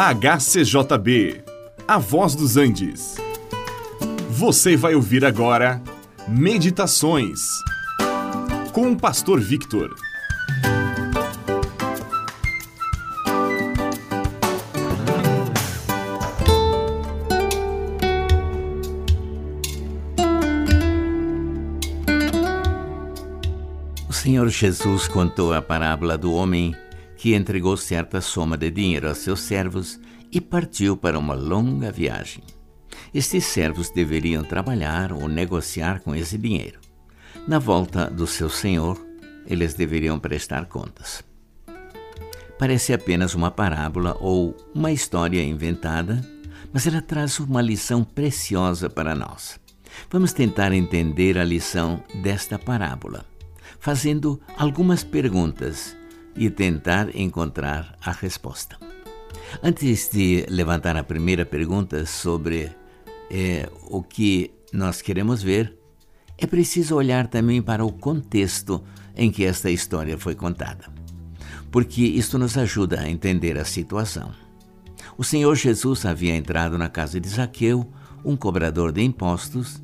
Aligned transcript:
HCJB, 0.00 1.42
A 1.88 1.98
Voz 1.98 2.36
dos 2.36 2.56
Andes. 2.56 3.16
Você 4.30 4.76
vai 4.76 4.94
ouvir 4.94 5.24
agora 5.24 5.82
Meditações 6.28 7.40
com 8.72 8.92
o 8.92 8.96
Pastor 8.96 9.40
Victor. 9.40 9.92
O 24.08 24.12
Senhor 24.12 24.48
Jesus 24.48 25.08
contou 25.08 25.52
a 25.52 25.60
parábola 25.60 26.16
do 26.16 26.32
homem 26.32 26.72
que 27.18 27.34
entregou 27.34 27.76
certa 27.76 28.20
soma 28.20 28.56
de 28.56 28.70
dinheiro 28.70 29.08
aos 29.08 29.18
seus 29.18 29.40
servos 29.40 30.00
e 30.30 30.40
partiu 30.40 30.96
para 30.96 31.18
uma 31.18 31.34
longa 31.34 31.90
viagem. 31.90 32.44
Estes 33.12 33.44
servos 33.44 33.90
deveriam 33.90 34.44
trabalhar 34.44 35.12
ou 35.12 35.28
negociar 35.28 36.00
com 36.00 36.14
esse 36.14 36.38
dinheiro. 36.38 36.78
Na 37.46 37.58
volta 37.58 38.08
do 38.08 38.26
seu 38.26 38.48
senhor, 38.48 38.96
eles 39.46 39.74
deveriam 39.74 40.18
prestar 40.18 40.66
contas. 40.66 41.24
Parece 42.56 42.92
apenas 42.92 43.34
uma 43.34 43.50
parábola 43.50 44.16
ou 44.20 44.56
uma 44.72 44.92
história 44.92 45.42
inventada, 45.42 46.24
mas 46.72 46.86
ela 46.86 47.02
traz 47.02 47.40
uma 47.40 47.60
lição 47.60 48.04
preciosa 48.04 48.88
para 48.88 49.14
nós. 49.14 49.58
Vamos 50.08 50.32
tentar 50.32 50.72
entender 50.72 51.36
a 51.36 51.44
lição 51.44 52.02
desta 52.22 52.58
parábola, 52.58 53.24
fazendo 53.80 54.40
algumas 54.56 55.02
perguntas 55.02 55.97
e 56.38 56.48
tentar 56.48 57.14
encontrar 57.14 57.96
a 58.00 58.12
resposta. 58.12 58.78
Antes 59.62 60.08
de 60.10 60.46
levantar 60.48 60.96
a 60.96 61.02
primeira 61.02 61.44
pergunta 61.44 62.06
sobre 62.06 62.70
é, 63.30 63.68
o 63.82 64.02
que 64.02 64.52
nós 64.72 65.02
queremos 65.02 65.42
ver, 65.42 65.76
é 66.36 66.46
preciso 66.46 66.94
olhar 66.94 67.26
também 67.26 67.60
para 67.60 67.84
o 67.84 67.92
contexto 67.92 68.82
em 69.16 69.30
que 69.30 69.44
esta 69.44 69.68
história 69.68 70.16
foi 70.16 70.36
contada, 70.36 70.88
porque 71.72 72.02
isto 72.02 72.38
nos 72.38 72.56
ajuda 72.56 73.00
a 73.00 73.10
entender 73.10 73.58
a 73.58 73.64
situação. 73.64 74.32
O 75.16 75.24
Senhor 75.24 75.56
Jesus 75.56 76.06
havia 76.06 76.36
entrado 76.36 76.78
na 76.78 76.88
casa 76.88 77.18
de 77.18 77.28
Zaqueu, 77.28 77.90
um 78.24 78.36
cobrador 78.36 78.92
de 78.92 79.02
impostos, 79.02 79.82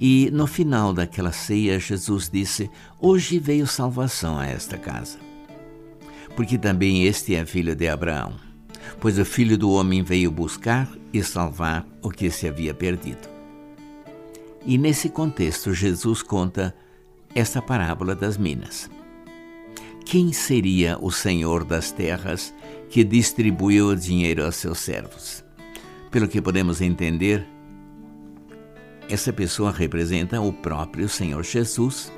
e 0.00 0.28
no 0.32 0.48
final 0.48 0.92
daquela 0.92 1.30
ceia, 1.30 1.78
Jesus 1.78 2.28
disse: 2.28 2.68
Hoje 2.98 3.38
veio 3.38 3.68
salvação 3.68 4.36
a 4.36 4.46
esta 4.46 4.76
casa 4.76 5.31
porque 6.36 6.56
também 6.58 7.04
este 7.04 7.34
é 7.34 7.44
filho 7.44 7.74
de 7.74 7.88
Abraão. 7.88 8.34
Pois 9.00 9.18
o 9.18 9.24
filho 9.24 9.58
do 9.58 9.70
homem 9.70 10.02
veio 10.02 10.30
buscar 10.30 10.88
e 11.12 11.22
salvar 11.22 11.86
o 12.02 12.10
que 12.10 12.30
se 12.30 12.48
havia 12.48 12.74
perdido. 12.74 13.28
E 14.64 14.78
nesse 14.78 15.08
contexto, 15.08 15.74
Jesus 15.74 16.22
conta 16.22 16.74
esta 17.34 17.60
parábola 17.60 18.14
das 18.14 18.36
minas. 18.36 18.90
Quem 20.04 20.32
seria 20.32 20.98
o 21.00 21.10
senhor 21.10 21.64
das 21.64 21.90
terras 21.90 22.54
que 22.90 23.02
distribuiu 23.02 23.88
o 23.88 23.96
dinheiro 23.96 24.44
aos 24.44 24.56
seus 24.56 24.78
servos? 24.78 25.44
Pelo 26.10 26.28
que 26.28 26.42
podemos 26.42 26.80
entender, 26.80 27.46
essa 29.08 29.32
pessoa 29.32 29.70
representa 29.70 30.40
o 30.40 30.52
próprio 30.52 31.08
Senhor 31.08 31.42
Jesus, 31.42 32.12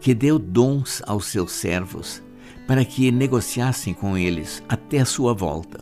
que 0.00 0.14
deu 0.14 0.38
dons 0.38 1.02
aos 1.06 1.26
seus 1.26 1.52
servos 1.52 2.22
para 2.66 2.84
que 2.84 3.10
negociassem 3.10 3.92
com 3.92 4.16
eles 4.16 4.62
até 4.68 5.00
a 5.00 5.04
sua 5.04 5.34
volta. 5.34 5.80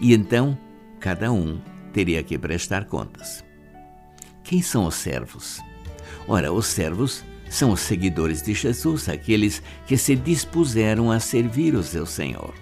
E 0.00 0.14
então 0.14 0.58
cada 0.98 1.32
um 1.32 1.60
teria 1.92 2.22
que 2.22 2.38
prestar 2.38 2.84
contas. 2.84 3.44
Quem 4.44 4.62
são 4.62 4.86
os 4.86 4.94
servos? 4.94 5.60
Ora, 6.26 6.52
os 6.52 6.66
servos 6.66 7.24
são 7.48 7.72
os 7.72 7.80
seguidores 7.80 8.42
de 8.42 8.54
Jesus, 8.54 9.08
aqueles 9.08 9.62
que 9.86 9.96
se 9.96 10.14
dispuseram 10.14 11.10
a 11.10 11.18
servir 11.18 11.74
o 11.74 11.82
seu 11.82 12.06
Senhor. 12.06 12.54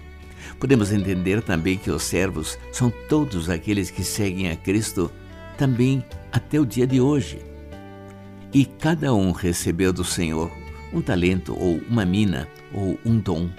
Podemos 0.59 0.91
entender 0.91 1.41
também 1.41 1.77
que 1.77 1.91
os 1.91 2.03
servos 2.03 2.57
são 2.71 2.91
todos 3.07 3.49
aqueles 3.49 3.91
que 3.91 4.03
seguem 4.03 4.49
a 4.49 4.55
Cristo 4.55 5.11
também 5.57 6.03
até 6.31 6.59
o 6.59 6.65
dia 6.65 6.87
de 6.87 6.99
hoje. 6.99 7.39
E 8.51 8.65
cada 8.65 9.13
um 9.13 9.31
recebeu 9.31 9.93
do 9.93 10.03
Senhor 10.03 10.51
um 10.93 11.01
talento 11.01 11.55
ou 11.57 11.79
uma 11.89 12.05
mina 12.05 12.47
ou 12.73 12.99
um 13.05 13.17
dom, 13.17 13.49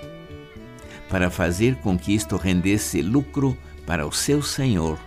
para 1.08 1.30
fazer 1.30 1.76
com 1.76 1.98
que 1.98 2.14
isto 2.14 2.36
rendesse 2.36 3.02
lucro 3.02 3.56
para 3.86 4.06
o 4.06 4.12
seu 4.12 4.42
senhor, 4.42 4.98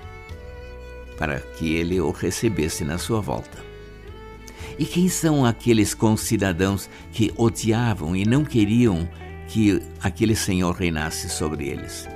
para 1.17 1.39
que 1.39 1.73
ele 1.73 2.00
o 2.00 2.12
recebesse 2.12 2.83
na 2.83 2.97
sua 2.97 3.22
volta. 3.22 3.63
E 4.78 4.85
quem 4.85 5.07
são 5.07 5.45
aqueles 5.45 5.94
concidadãos 5.94 6.89
que 7.12 7.31
odiavam 7.38 8.16
e 8.16 8.25
não 8.25 8.44
queriam 8.44 9.07
que 9.47 9.81
aquele 10.01 10.35
senhor 10.35 10.75
reinasse 10.75 11.29
sobre 11.29 11.67
eles? 11.67 12.07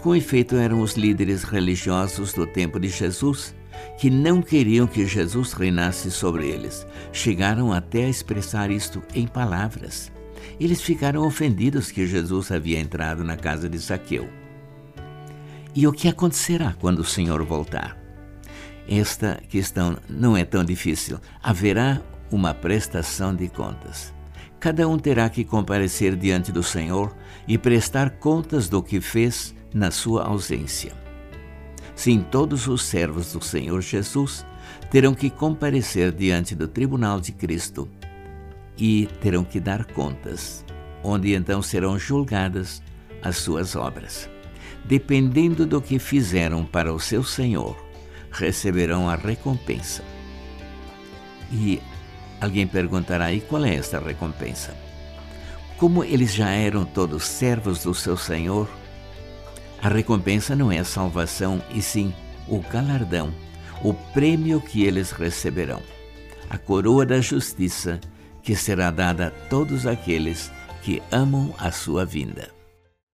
Com 0.00 0.14
efeito, 0.14 0.56
eram 0.56 0.80
os 0.80 0.94
líderes 0.94 1.42
religiosos 1.42 2.32
do 2.32 2.46
tempo 2.46 2.78
de 2.80 2.88
Jesus 2.88 3.54
que 3.98 4.10
não 4.10 4.40
queriam 4.40 4.86
que 4.86 5.06
Jesus 5.06 5.52
reinasse 5.52 6.10
sobre 6.10 6.48
eles. 6.48 6.86
Chegaram 7.12 7.72
até 7.72 8.04
a 8.04 8.08
expressar 8.08 8.70
isto 8.70 9.02
em 9.14 9.26
palavras. 9.26 10.12
Eles 10.60 10.80
ficaram 10.80 11.26
ofendidos 11.26 11.90
que 11.90 12.06
Jesus 12.06 12.50
havia 12.50 12.78
entrado 12.78 13.24
na 13.24 13.36
casa 13.36 13.68
de 13.68 13.78
Zaqueu. 13.78 14.28
E 15.74 15.86
o 15.86 15.92
que 15.92 16.08
acontecerá 16.08 16.74
quando 16.80 17.00
o 17.00 17.04
Senhor 17.04 17.42
voltar? 17.44 17.96
Esta 18.88 19.40
questão 19.48 19.96
não 20.08 20.36
é 20.36 20.44
tão 20.44 20.64
difícil. 20.64 21.18
Haverá 21.42 22.00
uma 22.30 22.54
prestação 22.54 23.34
de 23.34 23.48
contas. 23.48 24.12
Cada 24.58 24.88
um 24.88 24.98
terá 24.98 25.28
que 25.28 25.44
comparecer 25.44 26.16
diante 26.16 26.50
do 26.50 26.62
Senhor 26.62 27.14
e 27.46 27.56
prestar 27.56 28.10
contas 28.18 28.68
do 28.68 28.82
que 28.82 29.00
fez 29.00 29.54
na 29.72 29.90
sua 29.90 30.24
ausência. 30.24 30.92
Sim, 31.98 32.20
todos 32.20 32.68
os 32.68 32.84
servos 32.84 33.32
do 33.32 33.44
Senhor 33.44 33.80
Jesus 33.80 34.46
terão 34.88 35.16
que 35.16 35.28
comparecer 35.28 36.12
diante 36.12 36.54
do 36.54 36.68
tribunal 36.68 37.20
de 37.20 37.32
Cristo 37.32 37.88
e 38.78 39.08
terão 39.20 39.42
que 39.42 39.58
dar 39.58 39.84
contas, 39.84 40.64
onde 41.02 41.34
então 41.34 41.60
serão 41.60 41.98
julgadas 41.98 42.80
as 43.20 43.38
suas 43.38 43.74
obras. 43.74 44.30
Dependendo 44.84 45.66
do 45.66 45.82
que 45.82 45.98
fizeram 45.98 46.64
para 46.64 46.94
o 46.94 47.00
seu 47.00 47.24
Senhor, 47.24 47.76
receberão 48.30 49.10
a 49.10 49.16
recompensa. 49.16 50.04
E 51.50 51.82
alguém 52.40 52.68
perguntará: 52.68 53.32
e 53.32 53.40
qual 53.40 53.64
é 53.64 53.74
esta 53.74 53.98
recompensa? 53.98 54.72
Como 55.76 56.04
eles 56.04 56.32
já 56.32 56.50
eram 56.50 56.84
todos 56.84 57.24
servos 57.24 57.82
do 57.82 57.92
seu 57.92 58.16
Senhor, 58.16 58.70
a 59.82 59.88
recompensa 59.88 60.56
não 60.56 60.72
é 60.72 60.78
a 60.78 60.84
salvação, 60.84 61.62
e 61.70 61.80
sim 61.80 62.12
o 62.46 62.60
galardão, 62.60 63.32
o 63.82 63.94
prêmio 63.94 64.60
que 64.60 64.84
eles 64.84 65.10
receberão, 65.10 65.82
a 66.50 66.58
coroa 66.58 67.06
da 67.06 67.20
justiça 67.20 68.00
que 68.42 68.56
será 68.56 68.90
dada 68.90 69.28
a 69.28 69.30
todos 69.48 69.86
aqueles 69.86 70.50
que 70.82 71.02
amam 71.12 71.54
a 71.58 71.70
sua 71.70 72.04
vinda. 72.04 72.57